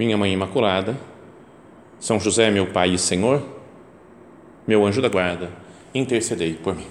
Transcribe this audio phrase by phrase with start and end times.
[0.00, 0.98] Minha Mãe Imaculada,
[1.98, 3.46] São José, meu Pai e Senhor,
[4.66, 5.50] meu anjo da guarda,
[5.94, 6.86] intercedei por mim.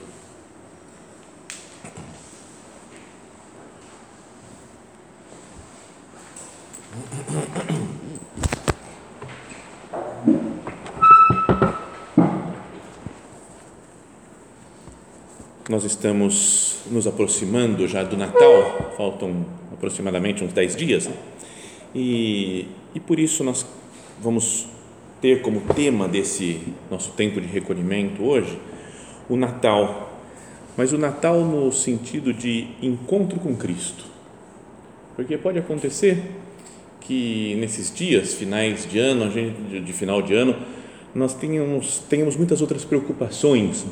[15.68, 21.16] Nós estamos nos aproximando já do Natal, faltam aproximadamente uns 10 dias, né?
[21.94, 23.66] E, e por isso nós
[24.22, 24.68] vamos
[25.22, 28.58] ter como tema desse nosso tempo de recolhimento hoje
[29.30, 30.20] o Natal,
[30.76, 34.06] mas o Natal no sentido de encontro com Cristo,
[35.16, 36.24] porque pode acontecer
[37.02, 40.56] que nesses dias finais de ano, a gente, de final de ano,
[41.14, 43.86] nós tenhamos, tenhamos muitas outras preocupações,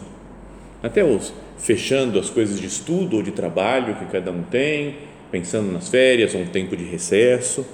[0.82, 4.96] até os fechando as coisas de estudo ou de trabalho que cada um tem,
[5.32, 7.66] pensando nas férias, ou um tempo de recesso,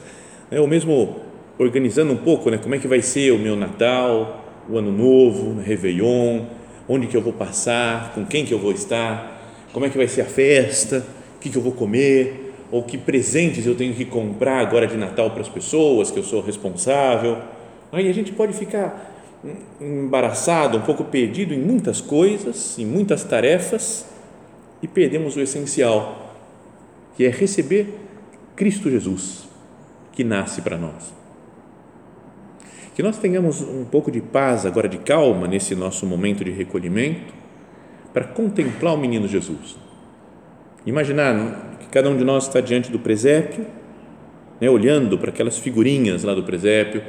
[0.49, 0.59] né?
[0.59, 1.21] ou mesmo
[1.57, 5.51] organizando um pouco, né, como é que vai ser o meu Natal, o Ano Novo,
[5.51, 6.45] o Réveillon,
[6.87, 10.07] onde que eu vou passar, com quem que eu vou estar, como é que vai
[10.07, 11.05] ser a festa,
[11.35, 14.97] o que que eu vou comer, ou que presentes eu tenho que comprar agora de
[14.97, 17.37] Natal para as pessoas que eu sou responsável.
[17.91, 19.11] Aí a gente pode ficar
[19.79, 24.05] embaraçado, um pouco perdido em muitas coisas, em muitas tarefas
[24.81, 26.35] e perdemos o essencial,
[27.15, 27.93] que é receber
[28.55, 29.47] Cristo Jesus,
[30.13, 31.13] que nasce para nós.
[32.95, 37.33] Que nós tenhamos um pouco de paz, agora de calma, nesse nosso momento de recolhimento,
[38.13, 39.75] para contemplar o menino Jesus.
[40.85, 43.65] Imaginar que cada um de nós está diante do presépio,
[44.61, 47.03] né, olhando para aquelas figurinhas lá do presépio,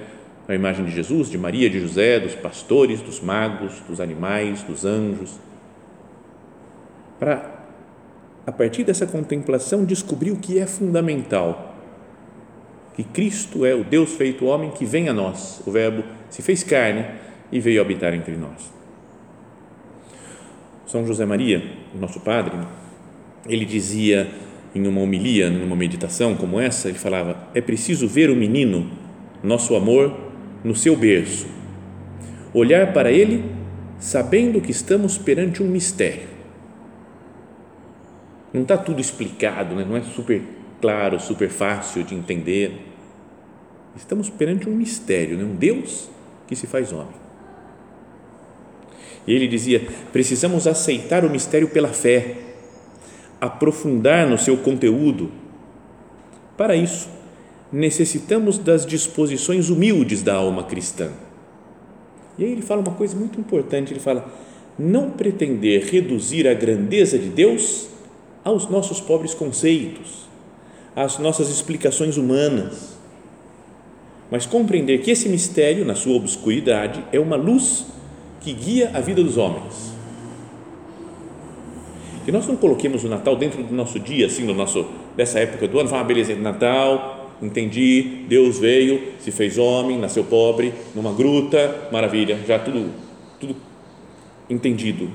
[0.48, 4.84] a imagem de Jesus, de Maria, de José, dos pastores, dos magos, dos animais, dos
[4.86, 5.38] anjos,
[7.18, 7.64] para,
[8.46, 11.73] a partir dessa contemplação, descobrir o que é fundamental
[12.94, 16.62] que Cristo é o Deus feito homem que vem a nós, o Verbo se fez
[16.62, 17.04] carne
[17.50, 18.72] e veio habitar entre nós.
[20.86, 21.62] São José Maria,
[21.94, 22.56] nosso padre,
[23.48, 24.30] ele dizia
[24.74, 28.90] em uma homilia, numa meditação como essa, ele falava: é preciso ver o menino,
[29.42, 30.14] nosso amor,
[30.62, 31.46] no seu berço,
[32.52, 33.44] olhar para ele
[33.98, 36.28] sabendo que estamos perante um mistério.
[38.52, 39.84] Não está tudo explicado, né?
[39.84, 40.42] não é super
[40.84, 42.88] claro, super fácil de entender.
[43.96, 45.42] Estamos perante um mistério, né?
[45.42, 46.10] um Deus
[46.46, 47.14] que se faz homem.
[49.26, 52.36] E ele dizia: precisamos aceitar o mistério pela fé,
[53.40, 55.32] aprofundar no seu conteúdo.
[56.54, 57.08] Para isso,
[57.72, 61.12] necessitamos das disposições humildes da alma cristã.
[62.36, 64.30] E aí ele fala uma coisa muito importante: ele fala,
[64.78, 67.88] não pretender reduzir a grandeza de Deus
[68.44, 70.24] aos nossos pobres conceitos
[70.94, 72.96] às nossas explicações humanas,
[74.30, 77.86] mas compreender que esse mistério, na sua obscuridade, é uma luz
[78.40, 79.92] que guia a vida dos homens.
[82.24, 85.68] Que nós não coloquemos o Natal dentro do nosso dia, assim, no nosso, dessa época
[85.68, 91.12] do ano, falar, ah, beleza, Natal, entendi, Deus veio, se fez homem, nasceu pobre, numa
[91.12, 92.90] gruta, maravilha, já tudo,
[93.38, 93.56] tudo
[94.48, 95.10] entendido.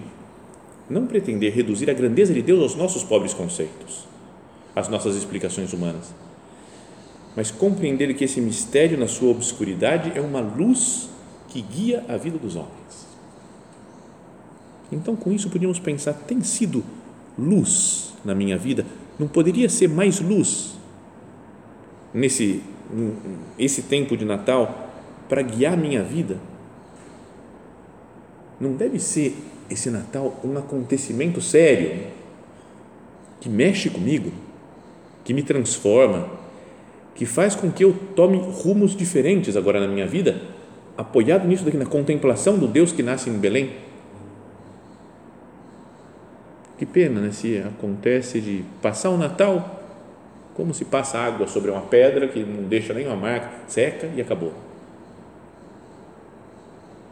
[0.87, 4.09] Não pretender reduzir a grandeza de Deus aos nossos pobres conceitos
[4.75, 6.13] as nossas explicações humanas.
[7.35, 11.09] Mas compreender que esse mistério, na sua obscuridade, é uma luz
[11.47, 13.07] que guia a vida dos homens.
[14.91, 16.83] Então, com isso, podíamos pensar: tem sido
[17.37, 18.85] luz na minha vida?
[19.17, 20.75] Não poderia ser mais luz
[22.13, 22.63] nesse
[23.57, 24.89] esse tempo de Natal
[25.27, 26.37] para guiar minha vida?
[28.59, 29.37] Não deve ser
[29.69, 32.07] esse Natal um acontecimento sério
[33.39, 34.31] que mexe comigo?
[35.29, 36.27] Que me transforma,
[37.13, 40.41] que faz com que eu tome rumos diferentes agora na minha vida,
[40.97, 43.73] apoiado nisso daqui, na contemplação do Deus que nasce em Belém.
[46.79, 47.31] Que pena, né?
[47.31, 49.83] Se acontece de passar o Natal
[50.55, 54.51] como se passa água sobre uma pedra que não deixa nenhuma marca, seca e acabou.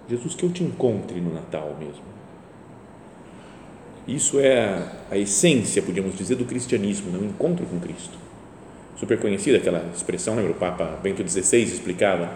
[0.09, 2.01] Jesus, que eu te encontre no Natal mesmo.
[4.07, 7.19] Isso é a, a essência, podíamos dizer, do cristianismo, né?
[7.21, 8.17] o encontro com Cristo.
[8.97, 10.51] super conhecida aquela expressão, lembra?
[10.51, 12.31] O Papa Bento XVI explicava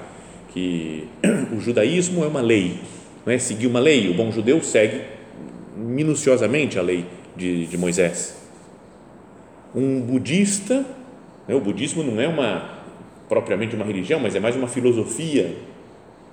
[0.54, 1.08] que
[1.56, 2.80] o judaísmo é uma lei,
[3.26, 3.38] não é?
[3.38, 5.02] Seguir uma lei, o bom judeu segue
[5.78, 8.36] minuciosamente a lei de, de Moisés.
[9.74, 10.86] Um budista,
[11.48, 11.56] né?
[11.56, 12.82] o budismo não é uma
[13.30, 15.56] propriamente uma religião, mas é mais uma filosofia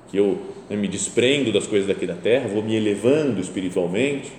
[0.08, 0.36] que eu
[0.68, 4.32] né, me desprendo das coisas daqui da terra, vou me elevando espiritualmente.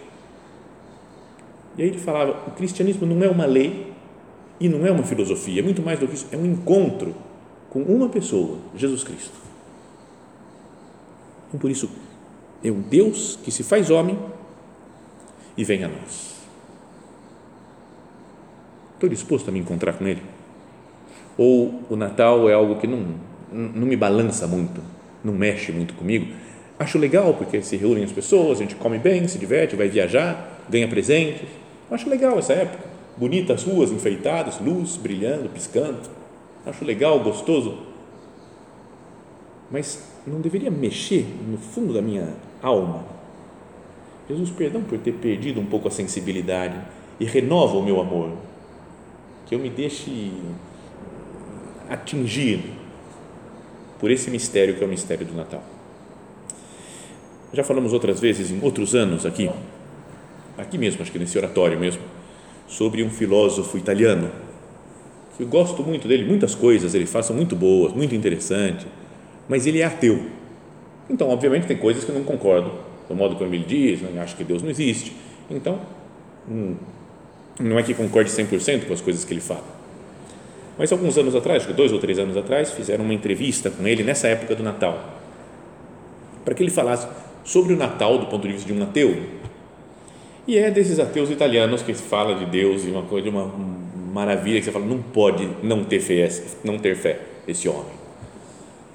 [1.79, 3.93] E aí ele falava: o cristianismo não é uma lei
[4.59, 7.15] e não é uma filosofia, é muito mais do que isso, é um encontro
[7.69, 9.31] com uma pessoa, Jesus Cristo.
[11.53, 11.89] E por isso,
[12.61, 14.19] é um Deus que se faz homem
[15.55, 16.35] e vem a nós.
[18.95, 20.21] Estou disposto a me encontrar com Ele?
[21.37, 23.15] Ou o Natal é algo que não,
[23.49, 24.81] não me balança muito,
[25.23, 26.27] não mexe muito comigo?
[26.77, 30.65] Acho legal porque se reúnem as pessoas, a gente come bem, se diverte, vai viajar,
[30.69, 31.47] ganha presentes.
[31.91, 32.83] Acho legal essa época.
[33.17, 35.99] Bonitas ruas enfeitadas, luz brilhando, piscando.
[36.65, 37.79] Acho legal, gostoso.
[39.71, 43.03] Mas não deveria mexer no fundo da minha alma.
[44.29, 46.79] Jesus, perdão por ter perdido um pouco a sensibilidade
[47.19, 48.31] e renova o meu amor.
[49.47, 50.31] Que eu me deixe
[51.89, 52.69] atingido
[53.99, 55.63] por esse mistério que é o mistério do Natal.
[57.51, 59.49] Já falamos outras vezes, em outros anos aqui,
[60.59, 62.01] aqui mesmo, acho que nesse oratório mesmo,
[62.67, 64.29] sobre um filósofo italiano,
[65.35, 68.85] que eu gosto muito dele, muitas coisas ele faz são muito boas, muito interessantes,
[69.47, 70.21] mas ele é ateu.
[71.09, 72.71] Então, obviamente, tem coisas que eu não concordo
[73.07, 74.21] do modo como ele diz, né?
[74.21, 75.15] acho que Deus não existe.
[75.49, 75.79] Então,
[76.47, 76.75] hum,
[77.59, 79.79] não é que concorde 100% com as coisas que ele fala
[80.79, 84.29] mas alguns anos atrás, dois ou três anos atrás, fizeram uma entrevista com ele nessa
[84.29, 85.19] época do Natal,
[86.45, 87.05] para que ele falasse
[87.43, 89.23] sobre o Natal do ponto de vista de um ateu.
[90.47, 93.51] E é desses ateus italianos que fala de Deus e uma coisa, de uma
[94.11, 96.29] maravilha que você fala, não pode não ter fé,
[96.63, 97.99] não ter fé esse homem.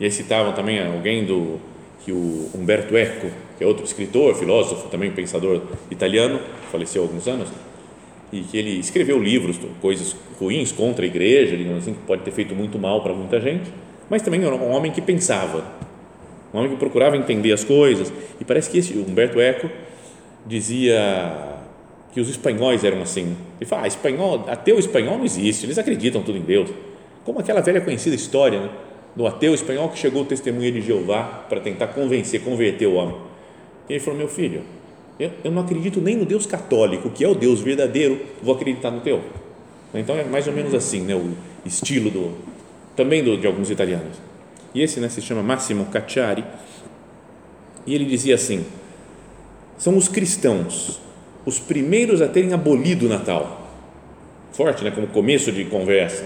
[0.00, 1.60] E aí citavam também alguém do
[2.04, 7.26] que o Umberto Eco, que é outro escritor, filósofo, também pensador italiano, faleceu há alguns
[7.26, 7.48] anos,
[8.32, 12.32] e que ele escreveu livros, coisas ruins contra a igreja, digamos assim, que pode ter
[12.32, 13.70] feito muito mal para muita gente,
[14.10, 15.64] mas também era um homem que pensava,
[16.52, 18.12] um homem que procurava entender as coisas.
[18.40, 19.70] E parece que esse Humberto Eco
[20.46, 21.58] dizia
[22.12, 23.36] que os espanhóis eram assim.
[23.60, 26.70] Ele fala, ah, espanhol, ateu espanhol não existe, eles acreditam tudo em Deus.
[27.24, 28.70] Como aquela velha conhecida história né,
[29.16, 33.16] do ateu espanhol que chegou o testemunha de Jeová para tentar convencer, converter o homem.
[33.88, 34.62] E ele falou, meu filho,
[35.18, 38.90] eu, eu não acredito nem no Deus católico, que é o Deus verdadeiro, vou acreditar
[38.90, 39.22] no teu.
[39.92, 41.32] Então é mais ou menos assim, né, o
[41.64, 42.32] estilo do
[42.96, 44.18] também do, de alguns italianos.
[44.74, 46.44] E esse né, se chama Massimo Cacciari.
[47.86, 48.64] E ele dizia assim:
[49.84, 50.98] são os cristãos
[51.44, 53.68] os primeiros a terem abolido o Natal.
[54.50, 56.24] Forte, né, como começo de conversa.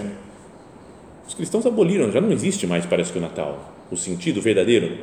[1.27, 4.99] Os cristãos aboliram, já não existe mais, parece que o Natal, o sentido verdadeiro.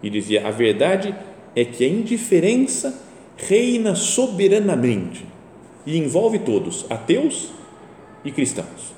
[0.00, 1.12] E dizia: a verdade
[1.56, 2.96] é que a indiferença
[3.36, 5.26] reina soberanamente
[5.84, 7.50] e envolve todos, ateus
[8.24, 8.94] e cristãos.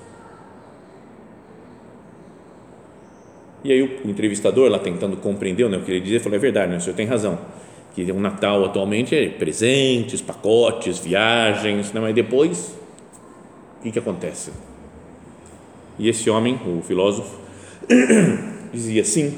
[3.65, 6.71] E aí o entrevistador lá tentando compreender né, o que ele dizia, falou, é verdade,
[6.71, 7.39] né, o senhor tem razão,
[8.05, 12.75] que o Natal atualmente é presentes, pacotes, viagens, né, mas depois,
[13.79, 14.53] o que, que acontece?
[15.99, 17.37] E esse homem, o filósofo,
[18.73, 19.37] dizia assim,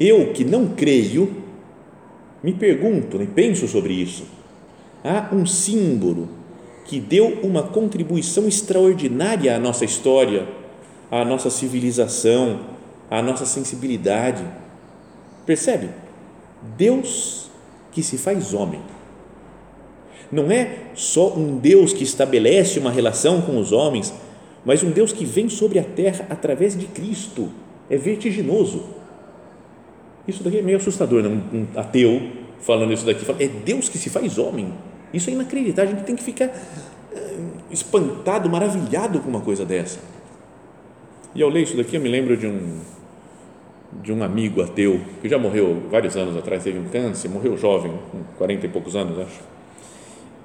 [0.00, 1.42] eu que não creio
[2.42, 4.24] me pergunto, me penso sobre isso.
[5.04, 6.28] Há um símbolo
[6.84, 10.48] que deu uma contribuição extraordinária à nossa história,
[11.10, 12.60] à nossa civilização,
[13.08, 14.44] à nossa sensibilidade.
[15.46, 15.90] Percebe?
[16.76, 17.51] Deus
[17.92, 18.80] que se faz homem.
[20.30, 24.12] Não é só um Deus que estabelece uma relação com os homens,
[24.64, 27.50] mas um Deus que vem sobre a terra através de Cristo.
[27.88, 29.02] É vertiginoso
[30.26, 31.28] isso daqui é meio assustador, né?
[31.28, 32.22] um, um ateu
[32.60, 34.72] falando isso daqui, fala, é Deus que se faz homem.
[35.12, 37.36] Isso é inacreditável, a gente tem que ficar eh,
[37.70, 39.98] espantado, maravilhado com uma coisa dessa.
[41.34, 42.78] E ao ler isso daqui, eu me lembro de um
[44.00, 47.92] de um amigo ateu que já morreu vários anos atrás, teve um câncer, morreu jovem,
[48.10, 49.40] com 40 e poucos anos, acho.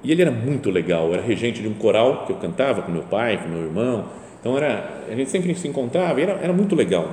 [0.02, 3.02] E ele era muito legal, era regente de um coral que eu cantava com meu
[3.02, 4.06] pai, com meu irmão.
[4.40, 7.10] Então era, a gente sempre se encontrava, era, era muito legal.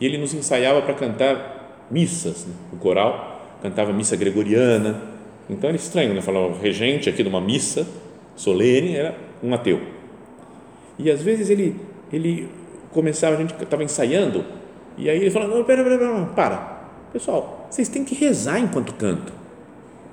[0.00, 2.54] E ele nos ensaiava para cantar missas, né?
[2.72, 5.00] o coral cantava missa gregoriana,
[5.48, 6.20] então era estranho, né?
[6.20, 7.86] Falava o regente aqui de uma missa
[8.36, 9.80] solene era um ateu.
[10.98, 11.76] E às vezes ele
[12.12, 12.48] ele
[12.92, 14.44] começava, a gente estava ensaiando,
[14.96, 16.56] e aí ele falava, não, pera, pera, pera, para,
[17.12, 19.34] pessoal, vocês têm que rezar enquanto cantam,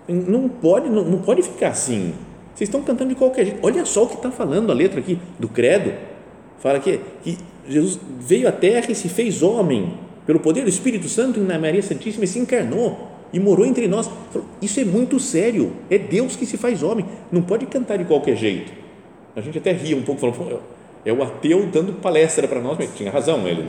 [0.08, 2.14] não pode, não, não pode ficar assim,
[2.54, 5.20] vocês estão cantando de qualquer jeito, olha só o que está falando a letra aqui
[5.40, 5.94] do credo,
[6.60, 7.38] fala que, que
[7.68, 9.94] Jesus veio à terra e se fez homem
[10.26, 14.10] pelo poder do Espírito Santo na Maria Santíssima e se encarnou e morou entre nós.
[14.62, 15.74] Isso é muito sério.
[15.90, 17.06] É Deus que se faz homem.
[17.32, 18.72] Não pode cantar de qualquer jeito.
[19.36, 20.62] A gente até ria um pouco, falando,
[21.04, 23.68] é o ateu dando palestra para nós, mas tinha razão ele.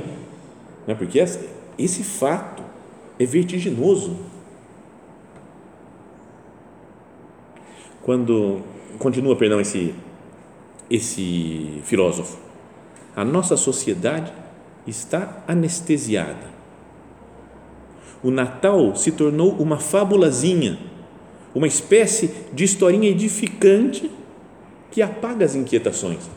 [0.86, 0.96] Não é?
[0.96, 2.62] Porque esse fato
[3.18, 4.16] é vertiginoso.
[8.02, 8.60] Quando
[8.98, 9.94] continua, perdão, esse
[10.90, 12.38] esse filósofo,
[13.16, 14.32] a nossa sociedade
[14.86, 16.52] está anestesiada.
[18.22, 20.78] O Natal se tornou uma fabulazinha,
[21.54, 24.10] uma espécie de historinha edificante
[24.90, 26.28] que apaga as inquietações.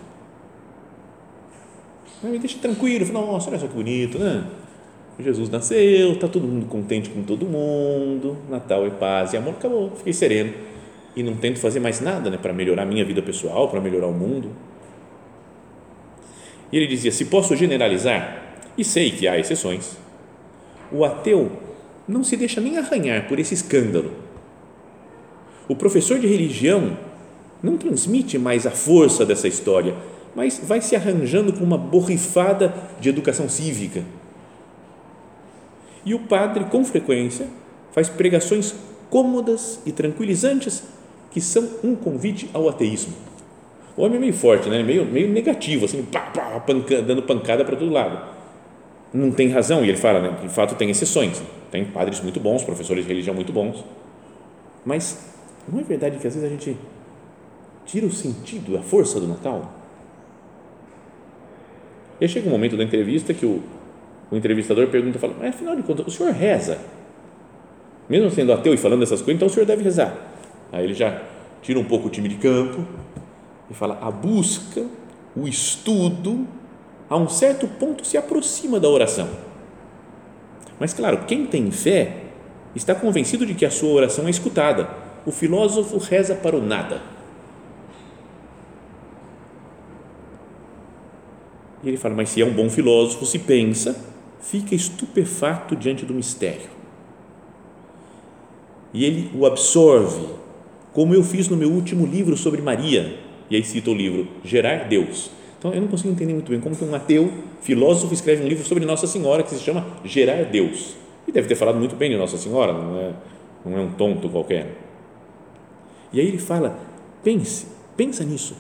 [2.24, 4.43] Me deixa tranquilo, nossa, olha só que bonito, né?
[5.19, 9.91] Jesus nasceu, está todo mundo contente com todo mundo, Natal é paz e amor, acabou,
[9.97, 10.53] fiquei sereno.
[11.15, 14.13] E não tento fazer mais nada né, para melhorar minha vida pessoal, para melhorar o
[14.13, 14.51] mundo.
[16.71, 18.43] E ele dizia: se posso generalizar,
[18.77, 19.97] e sei que há exceções,
[20.91, 21.51] o ateu
[22.07, 24.12] não se deixa nem arranhar por esse escândalo.
[25.67, 26.97] O professor de religião
[27.62, 29.95] não transmite mais a força dessa história,
[30.38, 34.03] mas vai se arranjando com uma borrifada de educação cívica
[36.06, 37.48] e o padre, com frequência,
[37.91, 38.75] faz pregações
[39.10, 40.84] cômodas e tranquilizantes
[41.32, 43.13] que são um convite ao ateísmo.
[43.98, 44.84] O homem é meio forte, né?
[44.84, 48.36] meio, meio negativo, assim, pá, pá, panca, dando pancada para todo lado.
[49.12, 51.41] Não tem razão, e ele fala, né, de fato tem exceções.
[51.72, 53.84] Tem padres muito bons, professores de religião muito bons.
[54.86, 55.25] Mas
[55.67, 56.77] não é verdade que às vezes a gente
[57.86, 59.76] tira o sentido, a força do Natal?
[62.19, 63.62] E aí chega um momento da entrevista que o,
[64.31, 66.79] o entrevistador pergunta, fala, mas afinal de contas, o senhor reza?
[68.09, 70.15] Mesmo sendo ateu e falando essas coisas, então o senhor deve rezar.
[70.71, 71.21] Aí ele já
[71.62, 72.86] tira um pouco o time de campo
[73.69, 74.86] e fala, a busca,
[75.36, 76.47] o estudo,
[77.09, 79.27] a um certo ponto se aproxima da oração.
[80.79, 82.24] Mas claro, quem tem fé
[82.75, 84.89] está convencido de que a sua oração é escutada.
[85.25, 87.01] O filósofo reza para o nada.
[91.84, 93.96] E ele fala, mas se é um bom filósofo, se pensa
[94.39, 96.69] fica estupefato diante do mistério.
[98.93, 100.25] E ele o absorve,
[100.93, 103.19] como eu fiz no meu último livro sobre Maria.
[103.50, 105.29] E aí cita o livro Gerar Deus.
[105.60, 107.31] Então eu não consigo entender muito bem como que um ateu,
[107.62, 110.96] filósofo, escreve um livro sobre Nossa Senhora que se chama Gerar Deus.
[111.27, 113.13] E deve ter falado muito bem de Nossa Senhora, não é,
[113.65, 114.77] não é um tonto qualquer.
[116.13, 116.79] E aí ele fala:
[117.24, 117.67] pense,
[117.98, 118.55] pensa nisso.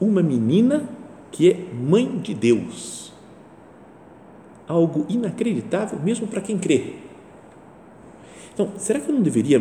[0.00, 0.88] Uma menina
[1.30, 3.08] que é mãe de Deus
[4.68, 6.92] algo inacreditável, mesmo para quem crê.
[8.52, 9.60] Então, será que eu não deveria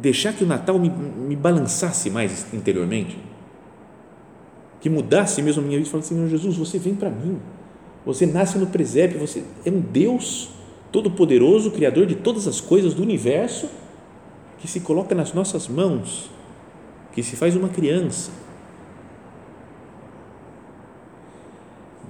[0.00, 3.18] deixar que o Natal me, me balançasse mais interiormente?
[4.80, 7.40] Que mudasse mesmo a minha vida e falasse, Senhor Jesus, você vem para mim.
[8.06, 10.50] Você nasce no presépio, você é um Deus
[10.92, 13.68] todo-poderoso, Criador de todas as coisas do universo,
[14.58, 16.30] que se coloca nas nossas mãos,
[17.12, 18.30] que se faz uma criança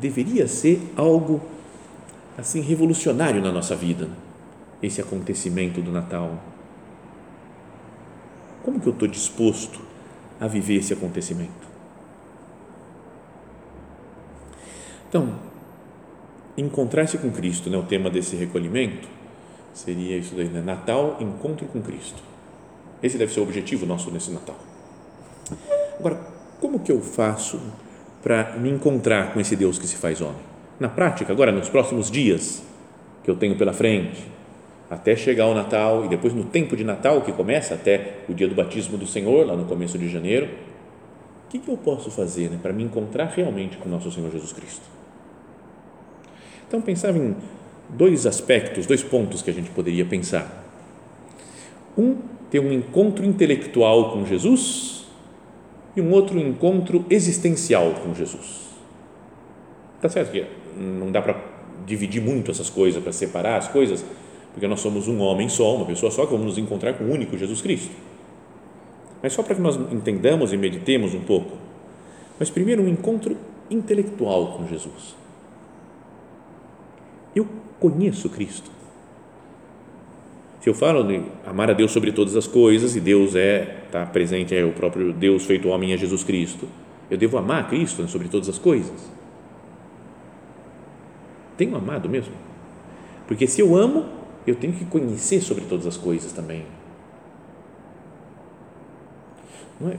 [0.01, 1.41] deveria ser algo
[2.37, 4.09] assim revolucionário na nossa vida,
[4.83, 6.39] esse acontecimento do Natal.
[8.63, 9.81] Como que eu estou disposto
[10.41, 11.69] a viver esse acontecimento?
[15.09, 15.35] Então,
[16.57, 19.09] encontrar-se com Cristo, né, o tema desse recolhimento,
[19.73, 20.61] seria isso daí, né?
[20.61, 22.23] Natal, encontro com Cristo.
[23.03, 24.57] Esse deve ser o objetivo nosso nesse Natal.
[25.99, 26.21] Agora,
[26.61, 27.61] como que eu faço
[28.23, 30.43] para me encontrar com esse Deus que se faz homem.
[30.79, 32.63] Na prática, agora, nos próximos dias
[33.23, 34.25] que eu tenho pela frente,
[34.91, 38.49] até chegar o Natal e depois no tempo de Natal, que começa até o dia
[38.49, 42.51] do batismo do Senhor, lá no começo de janeiro, o que, que eu posso fazer
[42.51, 44.85] né, para me encontrar realmente com nosso Senhor Jesus Cristo?
[46.67, 47.35] Então, pensava em
[47.89, 50.65] dois aspectos, dois pontos que a gente poderia pensar.
[51.97, 52.17] Um,
[52.51, 54.98] ter um encontro intelectual com Jesus
[55.97, 58.69] e um outro encontro existencial com Jesus.
[60.01, 61.37] Tá certo que não dá para
[61.87, 64.05] dividir muito essas coisas, para separar as coisas,
[64.53, 67.11] porque nós somos um homem só, uma pessoa só, que vamos nos encontrar com o
[67.13, 67.95] único Jesus Cristo.
[69.23, 71.57] Mas só para que nós entendamos e meditemos um pouco.
[72.39, 73.37] Mas primeiro um encontro
[73.71, 75.17] intelectual com Jesus.
[77.35, 77.47] Eu
[77.81, 78.78] conheço Cristo.
[80.69, 84.05] Se eu falo de amar a Deus sobre todas as coisas e Deus é está
[84.05, 86.69] presente é o próprio Deus feito homem é Jesus Cristo,
[87.11, 89.11] eu devo amar Cristo né, sobre todas as coisas.
[91.57, 92.35] Tenho amado mesmo,
[93.27, 94.11] porque se eu amo,
[94.47, 96.67] eu tenho que conhecer sobre todas as coisas também.
[99.81, 99.97] Não é?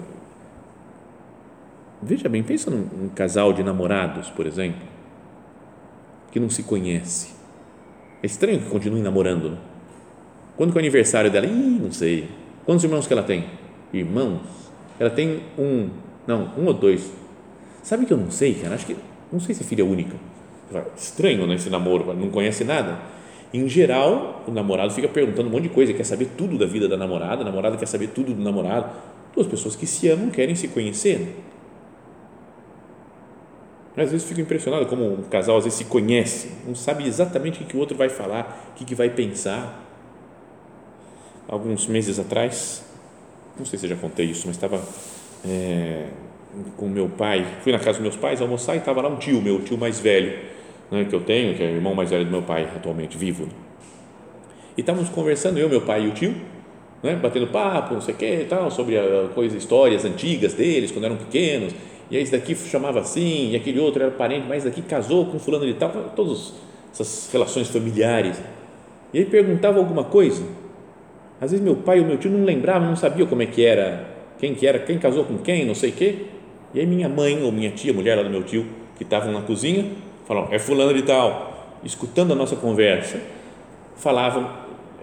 [2.00, 4.88] Veja bem, pensa num, casal de namorados, por exemplo,
[6.32, 7.34] que não se conhece.
[8.22, 9.50] É estranho que continue namorando.
[9.50, 9.69] Né?
[10.60, 11.46] Quando que é o aniversário dela?
[11.46, 12.28] Ih, não sei.
[12.66, 13.46] Quantos irmãos que ela tem?
[13.94, 14.42] Irmãos?
[15.00, 15.88] Ela tem um,
[16.28, 17.14] não, um ou dois.
[17.82, 18.76] Sabe que eu não sei, cara?
[18.76, 18.98] Acho que,
[19.32, 20.18] não sei se é filha única.
[20.98, 23.00] Estranho, né, esse namoro, não conhece nada.
[23.54, 26.90] Em geral, o namorado fica perguntando um monte de coisa, quer saber tudo da vida
[26.90, 28.90] da namorada, a namorada quer saber tudo do namorado.
[29.34, 31.38] Duas pessoas que se amam querem se conhecer.
[33.96, 37.66] Às vezes fico impressionado como um casal às vezes se conhece, não sabe exatamente o
[37.66, 39.89] que o outro vai falar, o que vai pensar.
[41.50, 42.86] Alguns meses atrás,
[43.58, 44.80] não sei se eu já contei isso, mas estava
[45.44, 46.06] é,
[46.78, 49.42] com meu pai, fui na casa dos meus pais almoçar e estava lá um tio,
[49.42, 50.38] meu tio mais velho,
[50.92, 53.48] né, que eu tenho, que é o irmão mais velho do meu pai atualmente, vivo.
[54.78, 56.36] E estávamos conversando, eu, meu pai e o tio,
[57.02, 61.06] né, batendo papo, não sei o que, tal, sobre a coisa, histórias antigas deles, quando
[61.06, 61.74] eram pequenos,
[62.12, 65.66] e esse daqui chamava assim, e aquele outro era parente, mas daqui casou com fulano
[65.66, 66.54] de tal, todas
[66.92, 68.40] essas relações familiares.
[69.12, 70.44] E aí perguntava alguma coisa,
[71.40, 74.08] às vezes meu pai ou meu tio não lembrava, não sabia como é que era,
[74.38, 76.26] quem que era, quem casou com quem, não sei o quê.
[76.74, 78.66] E aí minha mãe ou minha tia, mulher lá do meu tio,
[78.96, 79.92] que estavam na cozinha,
[80.26, 83.20] falavam, é fulano de tal, escutando a nossa conversa,
[83.96, 84.50] falavam,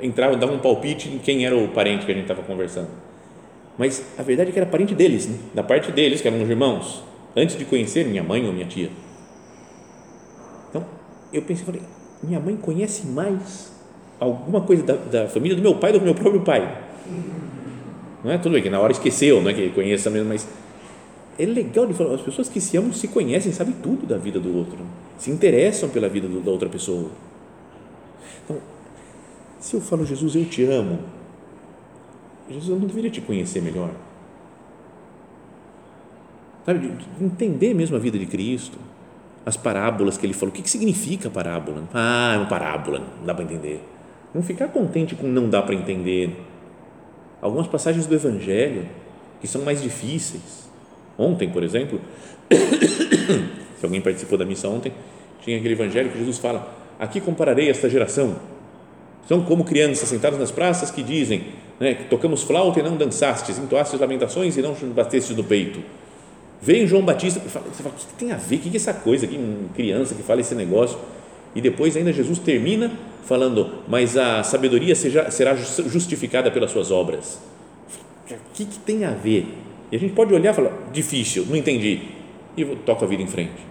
[0.00, 3.06] entravam, davam um palpite em quem era o parente que a gente estava conversando
[3.78, 5.38] mas a verdade é que era parente deles, né?
[5.54, 7.02] da parte deles, que eram os irmãos,
[7.36, 8.90] antes de conhecer minha mãe ou minha tia.
[10.70, 10.84] Então,
[11.32, 11.82] eu pensei, falei,
[12.22, 13.72] minha mãe conhece mais
[14.18, 16.84] alguma coisa da, da família do meu pai do meu próprio pai.
[18.24, 20.48] Não é tudo bem que na hora esqueceu, não é que conheça mesmo, mas
[21.38, 24.40] é legal de falar, as pessoas que se amam se conhecem, sabem tudo da vida
[24.40, 24.78] do outro,
[25.18, 27.10] se interessam pela vida do, da outra pessoa.
[28.44, 28.56] Então,
[29.60, 30.98] se eu falo, Jesus, eu te amo,
[32.48, 33.90] Jesus, eu não deveria te conhecer melhor.
[36.64, 38.78] Sabe, entender mesmo a vida de Cristo,
[39.44, 40.52] as parábolas que ele falou.
[40.52, 41.84] O que, que significa parábola?
[41.94, 43.80] Ah, é uma parábola, não dá para entender.
[44.36, 46.30] Não ficar contente com não dá para entender.
[47.40, 48.86] Algumas passagens do Evangelho
[49.40, 50.68] que são mais difíceis.
[51.16, 51.98] Ontem, por exemplo,
[53.80, 54.92] se alguém participou da missa ontem,
[55.40, 56.70] tinha aquele Evangelho que Jesus fala:
[57.00, 58.36] Aqui compararei esta geração.
[59.26, 61.46] São como crianças sentadas nas praças que dizem:
[61.80, 65.80] né, tocamos flauta e não dançastes, entoastes lamentações e não batestes no peito.
[66.60, 68.56] Vem João Batista fala, você fala, o que tem a ver?
[68.56, 69.40] O que é essa coisa aqui,
[69.74, 70.98] criança que fala esse negócio?
[71.54, 72.92] E depois ainda Jesus termina
[73.26, 77.38] falando, mas a sabedoria seja, será justificada pelas suas obras.
[78.30, 79.46] O que, que tem a ver?
[79.90, 82.00] E a gente pode olhar e falar, difícil, não entendi.
[82.56, 83.64] E toco a vida em frente.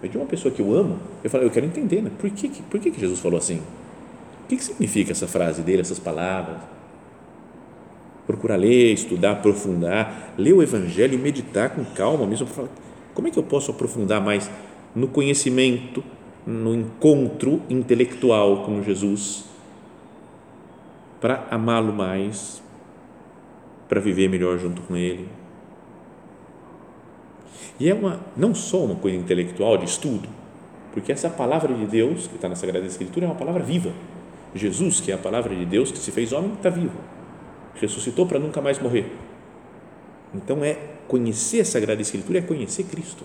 [0.00, 2.10] Mas de uma pessoa que eu amo, eu falo, eu quero entender, né?
[2.18, 3.62] por, que, por que, que Jesus falou assim?
[4.44, 6.58] O que, que significa essa frase dele, essas palavras?
[8.26, 12.68] procurar ler, estudar, aprofundar, ler o Evangelho e meditar com calma mesmo falar
[13.14, 14.50] como é que eu posso aprofundar mais
[14.94, 16.02] no conhecimento,
[16.46, 19.44] no encontro intelectual com Jesus,
[21.20, 22.62] para amá-lo mais,
[23.88, 25.28] para viver melhor junto com Ele.
[27.78, 30.28] E é uma, não só uma coisa intelectual de estudo,
[30.92, 33.92] porque essa palavra de Deus, que está na Sagrada Escritura, é uma palavra viva.
[34.54, 36.98] Jesus, que é a palavra de Deus que se fez homem, está vivo
[37.82, 39.12] ressuscitou para nunca mais morrer.
[40.34, 40.78] Então é
[41.08, 43.24] conhecer a Sagrada Escritura é conhecer Cristo.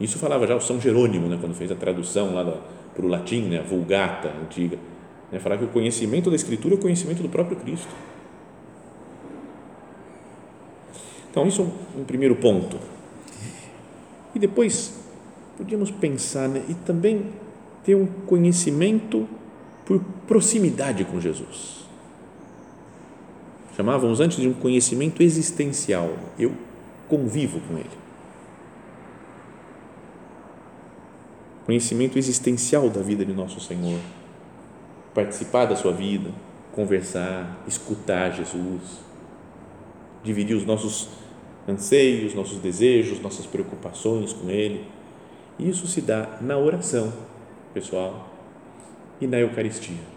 [0.00, 2.60] Isso falava já o São Jerônimo, né, quando fez a tradução lá
[2.94, 4.78] para o latim, né, a Vulgata antiga,
[5.32, 7.94] né, falava que o conhecimento da Escritura é o conhecimento do próprio Cristo.
[11.30, 12.78] Então isso é um primeiro ponto.
[14.34, 14.98] E depois
[15.56, 17.26] podíamos pensar né, e também
[17.84, 19.28] ter um conhecimento
[19.84, 21.76] por proximidade com Jesus
[23.76, 26.10] chamávamos antes de um conhecimento existencial.
[26.38, 26.52] Eu
[27.08, 28.05] convivo com ele.
[31.66, 33.98] Conhecimento existencial da vida de nosso Senhor.
[35.12, 36.30] Participar da sua vida,
[36.72, 39.00] conversar, escutar Jesus,
[40.22, 41.08] dividir os nossos
[41.68, 44.86] anseios, nossos desejos, nossas preocupações com Ele.
[45.58, 47.12] Isso se dá na oração,
[47.74, 48.32] pessoal,
[49.20, 50.16] e na Eucaristia.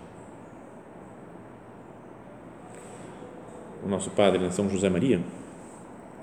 [3.84, 5.22] o nosso padre, São José Maria,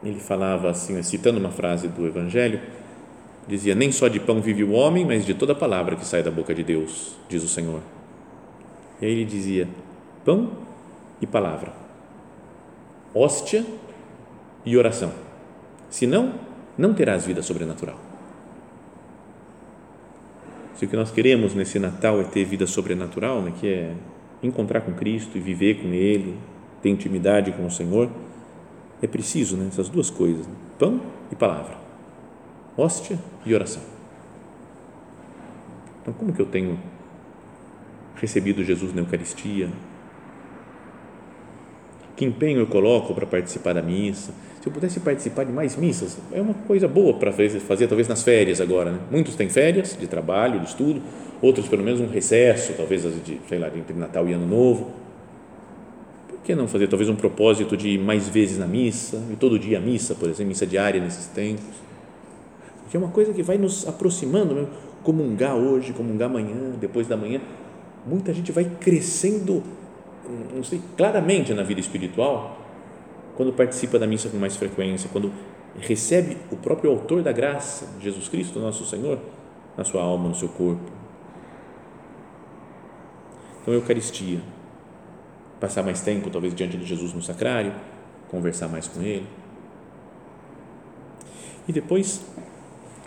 [0.02, 2.60] ele falava assim, citando uma frase do Evangelho,
[3.46, 6.30] dizia: Nem só de pão vive o homem, mas de toda palavra que sai da
[6.30, 7.80] boca de Deus, diz o Senhor.
[9.00, 9.68] E aí ele dizia:
[10.24, 10.50] pão
[11.20, 11.72] e palavra,
[13.14, 13.64] hóstia
[14.64, 15.12] e oração.
[15.88, 16.34] Senão,
[16.76, 17.98] não terás vida sobrenatural.
[20.74, 23.94] Se o que nós queremos nesse Natal é ter vida sobrenatural, né, que é
[24.42, 26.36] encontrar com Cristo e viver com Ele,
[26.82, 28.10] ter intimidade com o Senhor,
[29.00, 30.46] é preciso né, essas duas coisas:
[30.78, 31.76] pão e palavra,
[32.76, 33.82] hóstia e oração.
[36.02, 36.78] Então, como que eu tenho
[38.14, 39.68] recebido Jesus na Eucaristia?
[42.14, 44.32] Que empenho eu coloco para participar da missa?
[44.60, 48.22] Se eu pudesse participar de mais missas, é uma coisa boa para fazer, talvez nas
[48.22, 48.92] férias agora.
[48.92, 48.98] Né?
[49.10, 51.02] Muitos têm férias de trabalho, de estudo,
[51.42, 54.90] outros pelo menos um recesso, talvez de, sei lá, entre Natal e Ano Novo.
[56.28, 59.58] Por que não fazer talvez um propósito de ir mais vezes na missa, e todo
[59.58, 61.64] dia a missa, por exemplo, missa diária nesses tempos?
[62.86, 64.70] Porque é uma coisa que vai nos aproximando, mesmo.
[65.02, 67.40] comungar hoje, comungar amanhã, depois da manhã.
[68.06, 69.60] Muita gente vai crescendo,
[70.54, 72.56] não sei, claramente na vida espiritual,
[73.36, 75.32] quando participa da missa com mais frequência, quando
[75.80, 79.18] recebe o próprio autor da graça, Jesus Cristo, nosso Senhor,
[79.76, 80.88] na sua alma, no seu corpo.
[83.62, 84.38] Então, a Eucaristia,
[85.58, 87.72] passar mais tempo, talvez, diante de Jesus no sacrário,
[88.30, 89.26] conversar mais com Ele.
[91.66, 92.24] E depois,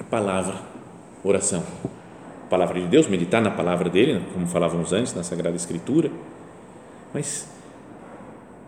[0.04, 0.56] palavra,
[1.24, 1.64] oração.
[2.46, 6.12] A palavra de Deus, meditar na palavra dele, como falávamos antes, na Sagrada Escritura,
[7.14, 7.48] mas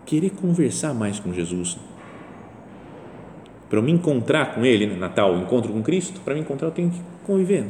[0.06, 1.78] querer conversar mais com Jesus.
[3.70, 6.92] Para eu me encontrar com Ele, Natal, encontro com Cristo, para me encontrar eu tenho
[6.92, 7.68] que conviver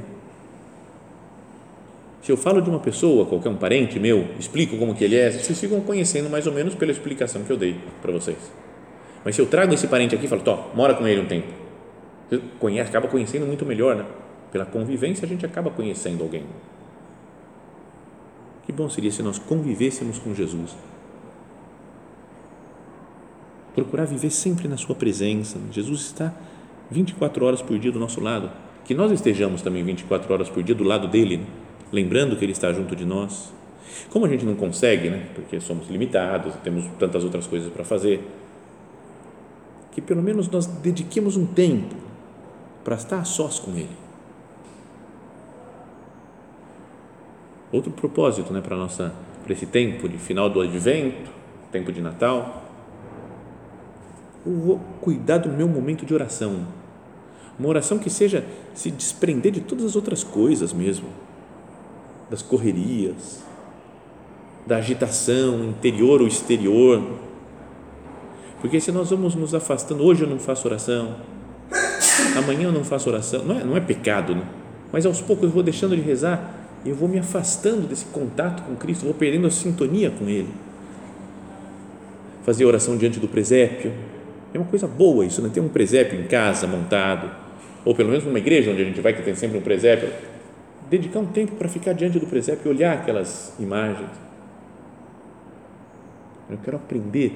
[2.22, 5.32] se eu falo de uma pessoa, qualquer um parente meu, explico como que ele é,
[5.32, 8.38] vocês ficam conhecendo mais ou menos pela explicação que eu dei para vocês.
[9.26, 11.48] Mas se eu trago esse parente aqui e falo, tó, mora com ele um tempo,
[12.60, 14.06] conhece, acaba conhecendo muito melhor, né?
[14.52, 16.44] Pela convivência a gente acaba conhecendo alguém.
[18.66, 20.76] Que bom seria se nós convivêssemos com Jesus.
[23.74, 25.58] Procurar viver sempre na sua presença.
[25.72, 26.34] Jesus está
[26.90, 28.52] 24 horas por dia do nosso lado.
[28.84, 31.38] Que nós estejamos também 24 horas por dia do lado dele.
[31.38, 31.46] Né?
[31.92, 33.52] lembrando que Ele está junto de nós.
[34.10, 38.26] Como a gente não consegue, né, porque somos limitados, temos tantas outras coisas para fazer,
[39.92, 41.96] que pelo menos nós dediquemos um tempo
[42.84, 43.96] para estar a sós com Ele.
[47.72, 49.14] Outro propósito né, para, nossa,
[49.44, 51.32] para esse tempo de final do advento,
[51.72, 52.64] tempo de Natal,
[54.46, 56.68] eu vou cuidar do meu momento de oração.
[57.58, 61.08] Uma oração que seja se desprender de todas as outras coisas mesmo
[62.30, 63.44] das correrias,
[64.66, 67.04] da agitação interior ou exterior.
[68.60, 71.16] Porque se nós vamos nos afastando, hoje eu não faço oração,
[72.38, 74.44] amanhã eu não faço oração, não é, não é pecado, né?
[74.92, 78.76] mas aos poucos eu vou deixando de rezar eu vou me afastando desse contato com
[78.76, 80.50] Cristo, vou perdendo a sintonia com Ele.
[82.44, 83.94] Fazer oração diante do presépio,
[84.54, 85.50] é uma coisa boa isso, né?
[85.54, 87.30] ter um presépio em casa montado,
[87.86, 90.10] ou pelo menos numa igreja onde a gente vai, que tem sempre um presépio,
[90.90, 94.10] dedicar um tempo para ficar diante do presépio e olhar aquelas imagens.
[96.50, 97.34] Eu quero aprender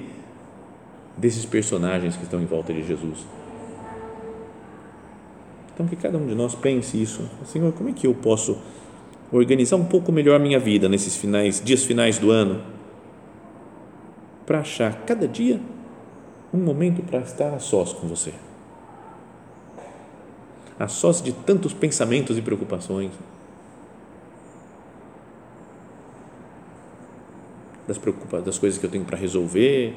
[1.16, 3.24] desses personagens que estão em volta de Jesus.
[5.76, 7.28] Então, que cada um de nós pense isso.
[7.44, 8.56] Senhor, como é que eu posso
[9.30, 12.62] organizar um pouco melhor a minha vida nesses finais, dias finais do ano,
[14.46, 15.60] para achar cada dia
[16.50, 18.32] um momento para estar a sós com você,
[20.78, 23.12] a sós de tantos pensamentos e preocupações.
[27.86, 29.94] das preocupações, das coisas que eu tenho para resolver,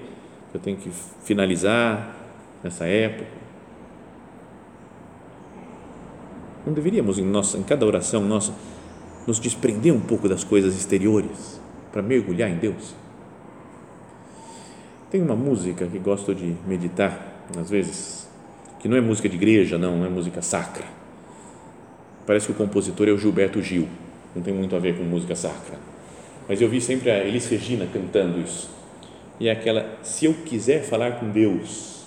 [0.52, 0.92] que eu tenho que
[1.24, 2.16] finalizar
[2.64, 3.40] nessa época.
[6.70, 8.54] Não deveríamos em nossa, em cada oração nossa,
[9.26, 11.60] nos desprender um pouco das coisas exteriores
[11.92, 12.94] para mergulhar em Deus?
[15.10, 18.30] Tem uma música que gosto de meditar às vezes,
[18.80, 20.86] que não é música de igreja, não, não é música sacra.
[22.28, 23.88] Parece que o compositor é o Gilberto Gil,
[24.36, 25.90] não tem muito a ver com música sacra
[26.48, 28.72] mas eu vi sempre a Elis Regina cantando isso.
[29.40, 32.06] E é aquela, se eu quiser falar com Deus,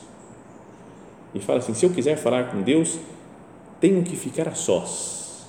[1.32, 2.98] e fala assim: se eu quiser falar com Deus,
[3.82, 5.48] tenho que ficar a sós.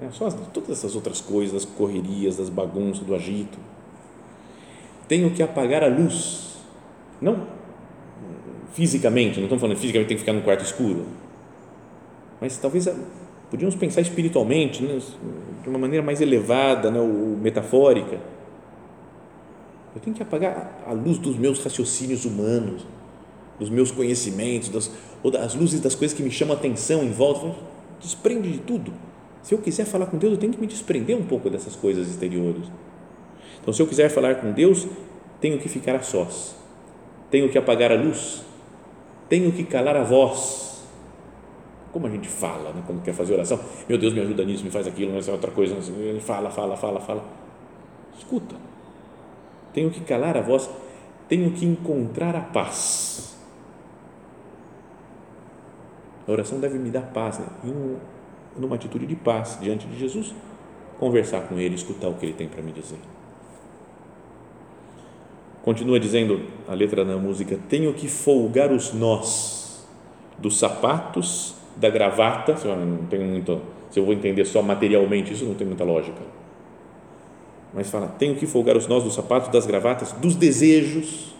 [0.00, 3.58] É, a sós de todas essas outras coisas, das correrias, das bagunças, do agito.
[5.06, 6.56] Tenho que apagar a luz.
[7.20, 7.60] Não
[8.72, 11.04] fisicamente, não estamos falando fisicamente tem que ficar no quarto escuro.
[12.40, 12.88] Mas talvez
[13.50, 14.98] podíamos pensar espiritualmente, né,
[15.62, 18.18] de uma maneira mais elevada, né, ou metafórica.
[19.94, 22.86] Eu tenho que apagar a luz dos meus raciocínios humanos,
[23.60, 24.90] dos meus conhecimentos, das,
[25.22, 27.54] ou das luzes das coisas que me chamam a atenção em volta.
[28.00, 28.92] Desprende de tudo.
[29.42, 32.08] Se eu quiser falar com Deus, eu tenho que me desprender um pouco dessas coisas
[32.08, 32.64] exteriores.
[33.60, 34.88] Então, se eu quiser falar com Deus,
[35.40, 36.56] tenho que ficar a sós,
[37.30, 38.42] tenho que apagar a luz,
[39.28, 40.70] tenho que calar a voz
[41.92, 42.82] como a gente fala, né?
[42.86, 45.50] quando quer fazer oração, meu Deus, me ajuda nisso, me faz aquilo, mas é outra
[45.50, 45.76] coisa,
[46.20, 47.24] fala, fala, fala, fala.
[48.16, 48.54] Escuta,
[49.72, 50.70] tenho que calar a voz,
[51.28, 53.29] tenho que encontrar a paz.
[56.26, 57.46] A oração deve me dar paz, né?
[57.64, 57.96] em um,
[58.56, 60.34] numa atitude de paz diante de Jesus,
[60.98, 62.98] conversar com Ele, escutar o que Ele tem para me dizer.
[65.62, 69.86] Continua dizendo a letra da música: Tenho que folgar os nós
[70.38, 72.56] dos sapatos, da gravata.
[72.64, 76.20] Não muito, se eu vou entender só materialmente, isso não tem muita lógica.
[77.74, 81.34] Mas fala: Tenho que folgar os nós dos sapatos, das gravatas, dos desejos,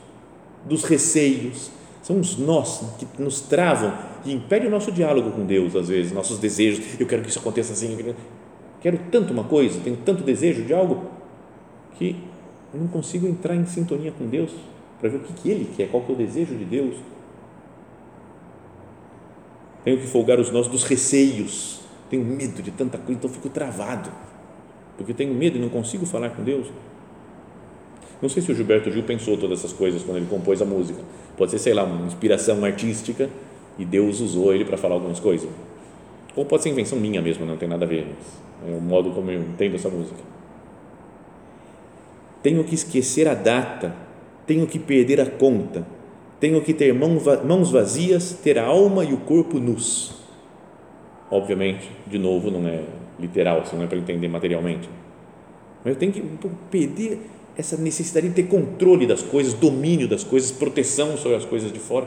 [0.65, 1.71] dos receios.
[2.03, 3.93] São os nós que nos travam
[4.25, 7.01] e impedem o nosso diálogo com Deus, às vezes, nossos desejos.
[7.01, 7.97] Eu quero que isso aconteça assim.
[7.99, 8.15] Eu
[8.81, 11.11] quero tanto uma coisa, tenho tanto desejo de algo
[11.97, 12.17] que
[12.73, 14.51] não consigo entrar em sintonia com Deus
[15.01, 16.97] para ver o que, que Ele quer, qual que é o desejo de Deus.
[19.83, 21.81] Tenho que folgar os nós dos receios.
[22.11, 24.11] Tenho medo de tanta coisa, então fico travado,
[24.97, 26.67] porque tenho medo e não consigo falar com Deus.
[28.21, 31.01] Não sei se o Gilberto Gil pensou todas essas coisas quando ele compôs a música.
[31.37, 33.31] Pode ser, sei lá, uma inspiração artística
[33.81, 35.49] e Deus usou ele para falar algumas coisas.
[36.37, 38.07] Ou pode ser invenção minha mesmo, não tem nada a ver.
[38.65, 40.21] É o modo como eu entendo essa música
[42.43, 43.95] tenho que esquecer a data,
[44.47, 45.87] tenho que perder a conta,
[46.39, 50.15] tenho que ter mãos vazias, ter a alma e o corpo nus.
[51.31, 52.83] Obviamente, de novo, não é
[53.19, 54.89] literal, não é para entender materialmente.
[55.85, 56.23] Mas eu tenho que
[56.71, 57.21] perder
[57.57, 61.79] essa necessidade de ter controle das coisas, domínio das coisas, proteção sobre as coisas de
[61.79, 62.07] fora.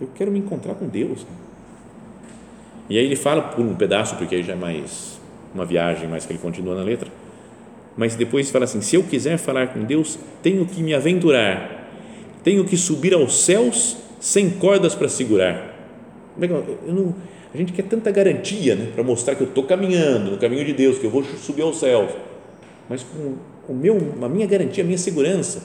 [0.00, 1.26] Eu quero me encontrar com Deus.
[2.88, 5.20] E aí ele fala por um pedaço, porque aí já é mais
[5.54, 7.10] uma viagem, mais que ele continua na letra
[7.98, 11.90] mas depois fala assim: se eu quiser falar com Deus, tenho que me aventurar,
[12.44, 15.74] tenho que subir aos céus sem cordas para segurar.
[16.40, 17.14] Eu não,
[17.52, 20.72] a gente quer tanta garantia né, para mostrar que eu estou caminhando no caminho de
[20.72, 22.12] Deus, que eu vou subir aos céus,
[22.88, 23.34] mas com
[23.68, 25.60] o meu, a minha garantia, a minha segurança,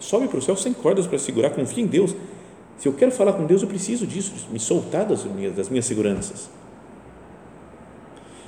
[0.00, 2.16] sobe para o céu sem cordas para segurar, confia em Deus.
[2.78, 5.86] Se eu quero falar com Deus, eu preciso disso, me soltar das minhas, das minhas
[5.86, 6.50] seguranças.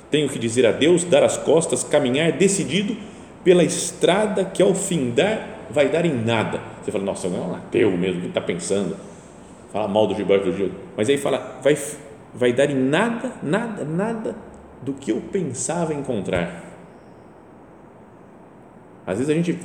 [0.09, 2.95] Tenho que dizer adeus, dar as costas, caminhar decidido
[3.43, 6.61] pela estrada que ao findar vai dar em nada.
[6.81, 8.95] Você fala, nossa, não é um ateu mesmo, que está pensando?
[9.71, 10.71] Fala mal do Gilberto Gil.
[10.95, 11.77] Mas aí fala, vai,
[12.33, 14.35] vai dar em nada, nada, nada
[14.81, 16.63] do que eu pensava encontrar.
[19.05, 19.57] Às vezes a gente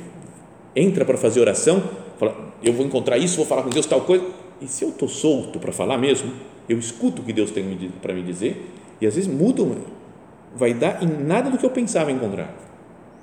[0.75, 1.83] entra para fazer oração,
[2.17, 4.25] fala, eu vou encontrar isso, vou falar com Deus tal coisa.
[4.63, 6.31] E se eu estou solto para falar mesmo,
[6.69, 8.65] eu escuto o que Deus tem para me dizer
[9.01, 9.63] e às vezes muda
[10.55, 12.55] vai dar em nada do que eu pensava encontrar.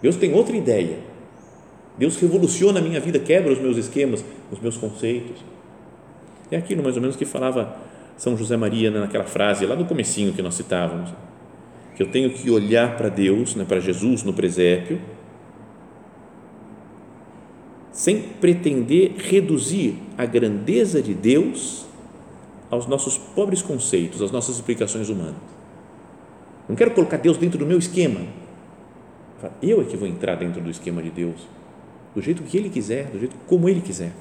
[0.03, 0.99] Deus tem outra ideia.
[1.97, 5.43] Deus revoluciona a minha vida, quebra os meus esquemas, os meus conceitos.
[6.51, 7.77] É aquilo mais ou menos que falava
[8.17, 11.11] São José Maria né, naquela frase lá no comecinho que nós citávamos,
[11.97, 15.01] que eu tenho que olhar para Deus, né, para Jesus no presépio,
[17.93, 21.87] sem pretender reduzir a grandeza de Deus
[22.71, 25.61] aos nossos pobres conceitos, às nossas explicações humanas
[26.71, 28.21] não quero colocar Deus dentro do meu esquema.
[29.61, 31.49] Eu é que vou entrar dentro do esquema de Deus,
[32.15, 34.13] do jeito que Ele quiser, do jeito como Ele quiser.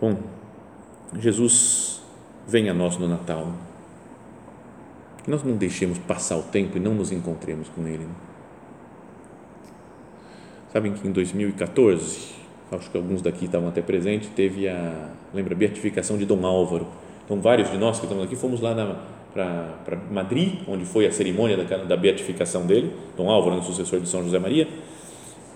[0.00, 0.16] Bom,
[1.18, 2.00] Jesus
[2.46, 3.52] vem a nós no Natal.
[5.24, 8.04] Que nós não deixemos passar o tempo e não nos encontremos com Ele.
[8.04, 8.14] Né?
[10.72, 12.34] Sabem que em 2014,
[12.72, 16.86] acho que alguns daqui estavam até presentes, teve a, lembra, a beatificação de Dom Álvaro
[17.26, 18.72] então, vários de nós que estamos aqui fomos lá
[19.34, 24.08] para Madrid, onde foi a cerimônia da, da beatificação dele, Dom Álvaro, o sucessor de
[24.08, 24.68] São José Maria,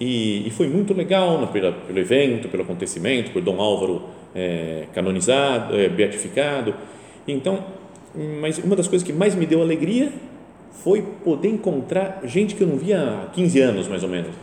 [0.01, 4.03] e, e foi muito legal né, pelo, pelo evento, pelo acontecimento, por Dom Álvaro
[4.35, 6.75] é, canonizado, é, beatificado.
[7.29, 7.65] Então,
[8.41, 10.13] mas uma das coisas que mais me deu alegria
[10.83, 14.35] foi poder encontrar gente que eu não via há 15 anos, mais ou menos.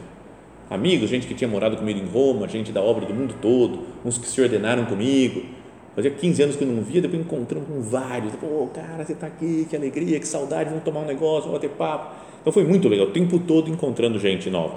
[0.70, 4.18] Amigos, gente que tinha morado comigo em Roma, gente da obra do mundo todo, uns
[4.18, 5.44] que se ordenaram comigo,
[5.98, 8.32] Fazia 15 anos que eu não via, depois encontramos com vários.
[8.36, 11.72] Pô, cara, você está aqui, que alegria, que saudade, vamos tomar um negócio, vamos bater
[11.72, 12.14] papo.
[12.40, 14.76] Então foi muito legal, o tempo todo encontrando gente nova.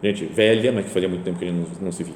[0.00, 2.14] Gente velha, mas que fazia muito tempo que a gente não, não se via.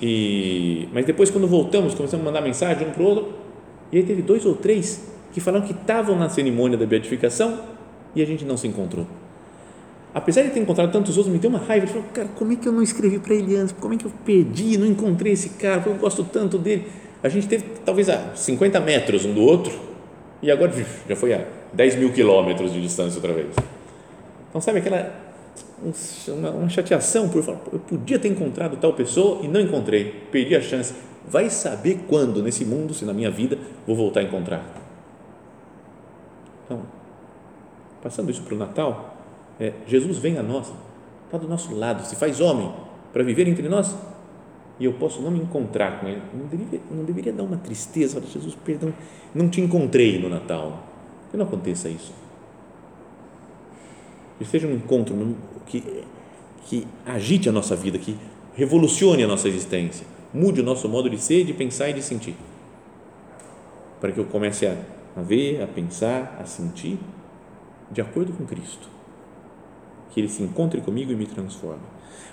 [0.00, 3.34] E, mas depois, quando voltamos, começamos a mandar mensagem um para o outro.
[3.92, 7.60] E aí teve dois ou três que falaram que estavam na cerimônia da beatificação
[8.16, 9.06] e a gente não se encontrou
[10.14, 11.86] apesar de ter encontrado tantos outros, me deu uma raiva.
[11.86, 13.74] Eu falei, cara, como é que eu não escrevi para ele antes?
[13.78, 15.82] Como é que eu perdi, não encontrei esse cara?
[15.84, 16.86] Eu gosto tanto dele.
[17.22, 19.72] A gente teve talvez a 50 metros um do outro
[20.40, 20.72] e agora
[21.08, 23.48] já foi a 10 mil quilômetros de distância outra vez.
[24.48, 25.24] Então, sabe aquela
[26.28, 30.54] uma, uma chateação por falar, eu podia ter encontrado tal pessoa e não encontrei, perdi
[30.54, 30.94] a chance.
[31.26, 34.64] Vai saber quando nesse mundo, se na minha vida, vou voltar a encontrar.
[36.64, 36.82] Então,
[38.02, 39.13] passando isso para o Natal,
[39.58, 40.72] é, Jesus vem a nós,
[41.26, 42.72] está do nosso lado, se faz homem
[43.12, 43.94] para viver entre nós.
[44.78, 48.18] e eu posso não me encontrar com Ele, não deveria, não deveria dar uma tristeza?
[48.18, 48.92] Olha, Jesus, perdão,
[49.34, 50.82] não te encontrei no Natal.
[51.30, 52.12] Que não aconteça isso.
[54.38, 55.36] Que seja um encontro
[55.66, 56.04] que,
[56.66, 58.16] que agite a nossa vida, que
[58.54, 62.34] revolucione a nossa existência, mude o nosso modo de ser, de pensar e de sentir.
[64.00, 64.76] Para que eu comece a,
[65.16, 66.98] a ver, a pensar, a sentir
[67.90, 68.88] de acordo com Cristo.
[70.14, 71.82] Que Ele se encontre comigo e me transforme.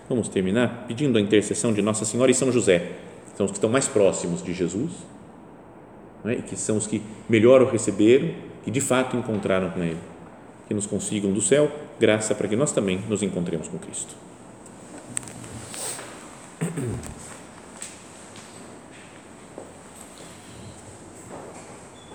[0.07, 2.91] Vamos terminar pedindo a intercessão de Nossa Senhora e São José,
[3.31, 4.91] que são os que estão mais próximos de Jesus
[6.25, 6.33] é?
[6.33, 8.29] e que são os que melhor o receberam,
[8.63, 9.97] que de fato encontraram com Ele.
[10.67, 14.15] Que nos consigam do céu graça para que nós também nos encontremos com Cristo.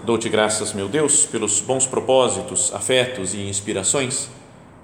[0.05, 4.29] Dou-te graças, meu Deus, pelos bons propósitos, afetos e inspirações